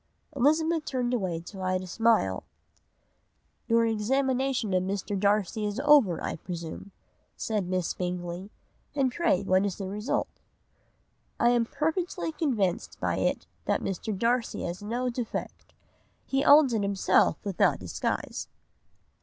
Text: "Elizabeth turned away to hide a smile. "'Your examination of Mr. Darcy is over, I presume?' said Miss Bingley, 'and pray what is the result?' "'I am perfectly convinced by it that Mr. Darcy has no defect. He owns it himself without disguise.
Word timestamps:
"Elizabeth 0.35 0.83
turned 0.85 1.13
away 1.13 1.39
to 1.41 1.59
hide 1.59 1.83
a 1.83 1.85
smile. 1.85 2.43
"'Your 3.67 3.85
examination 3.85 4.73
of 4.73 4.81
Mr. 4.81 5.15
Darcy 5.15 5.63
is 5.63 5.79
over, 5.81 6.19
I 6.23 6.37
presume?' 6.37 6.89
said 7.37 7.67
Miss 7.67 7.93
Bingley, 7.93 8.49
'and 8.95 9.11
pray 9.11 9.43
what 9.43 9.63
is 9.63 9.75
the 9.75 9.87
result?' 9.87 10.41
"'I 11.39 11.49
am 11.51 11.65
perfectly 11.67 12.31
convinced 12.31 12.99
by 12.99 13.17
it 13.17 13.45
that 13.65 13.83
Mr. 13.83 14.17
Darcy 14.17 14.63
has 14.63 14.81
no 14.81 15.11
defect. 15.11 15.71
He 16.25 16.43
owns 16.43 16.73
it 16.73 16.81
himself 16.81 17.37
without 17.45 17.77
disguise. 17.77 18.47